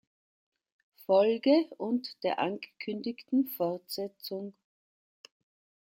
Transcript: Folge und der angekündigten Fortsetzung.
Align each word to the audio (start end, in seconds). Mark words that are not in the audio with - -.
Folge 1.05 1.51
und 1.77 2.17
der 2.23 2.39
angekündigten 2.39 3.45
Fortsetzung. 3.45 4.55